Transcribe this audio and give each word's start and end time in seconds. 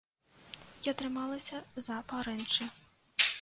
Я 0.89 0.93
трымалася 1.01 1.59
за 1.89 1.99
парэнчы. 2.15 2.69